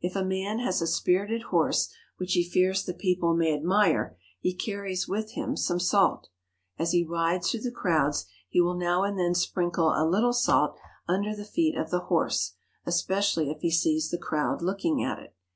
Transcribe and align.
If 0.00 0.16
a 0.16 0.24
man 0.24 0.58
has 0.58 0.82
a 0.82 0.88
spirited 0.88 1.42
horse 1.52 1.88
which 2.16 2.32
he 2.32 2.42
fears 2.42 2.84
the 2.84 2.92
people 2.92 3.36
may 3.36 3.54
admire, 3.54 4.16
he 4.40 4.52
carries 4.52 5.06
with 5.06 5.34
him 5.34 5.56
some 5.56 5.78
salt. 5.78 6.30
As 6.80 6.90
he 6.90 7.04
rides 7.04 7.48
through 7.48 7.60
the 7.60 7.70
crowds 7.70 8.26
he 8.48 8.60
will 8.60 8.74
now 8.76 9.04
and 9.04 9.16
then 9.16 9.36
sprinkle 9.36 9.90
a 9.96 10.04
little 10.04 10.32
salt 10.32 10.76
under 11.06 11.32
the 11.32 11.44
feet 11.44 11.78
of 11.78 11.90
the 11.90 12.06
horse, 12.06 12.54
especially 12.86 13.52
if 13.52 13.60
he 13.60 13.70
sees 13.70 14.10
the 14.10 14.18
crowd 14.18 14.62
looking 14.62 15.04
at 15.04 15.20
it. 15.20 15.36